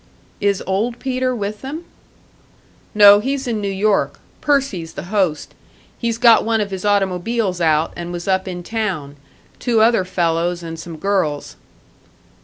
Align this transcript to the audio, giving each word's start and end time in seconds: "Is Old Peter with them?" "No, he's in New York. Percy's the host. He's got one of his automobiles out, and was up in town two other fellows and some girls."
"Is 0.39 0.63
Old 0.65 0.97
Peter 0.97 1.35
with 1.35 1.61
them?" 1.61 1.85
"No, 2.95 3.19
he's 3.19 3.45
in 3.47 3.61
New 3.61 3.69
York. 3.71 4.19
Percy's 4.41 4.93
the 4.93 5.03
host. 5.13 5.53
He's 5.99 6.17
got 6.17 6.43
one 6.43 6.59
of 6.59 6.71
his 6.71 6.83
automobiles 6.83 7.61
out, 7.61 7.93
and 7.95 8.11
was 8.11 8.27
up 8.27 8.47
in 8.47 8.63
town 8.63 9.15
two 9.59 9.79
other 9.79 10.03
fellows 10.03 10.63
and 10.63 10.79
some 10.79 10.97
girls." 10.97 11.55